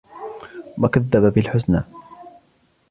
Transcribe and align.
وكذب 0.77 1.33
بالحسنى 1.33 1.83